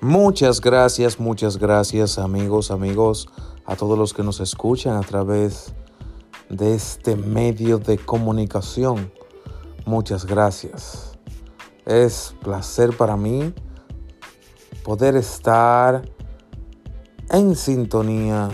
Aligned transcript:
Muchas 0.00 0.60
gracias, 0.60 1.18
muchas 1.18 1.56
gracias 1.56 2.20
amigos, 2.20 2.70
amigos, 2.70 3.28
a 3.66 3.74
todos 3.74 3.98
los 3.98 4.14
que 4.14 4.22
nos 4.22 4.38
escuchan 4.38 4.96
a 4.96 5.00
través 5.00 5.74
de 6.48 6.76
este 6.76 7.16
medio 7.16 7.78
de 7.78 7.98
comunicación. 7.98 9.12
Muchas 9.86 10.24
gracias. 10.24 11.18
Es 11.84 12.32
placer 12.40 12.96
para 12.96 13.16
mí 13.16 13.52
poder 14.84 15.16
estar 15.16 16.08
en 17.30 17.56
sintonía 17.56 18.50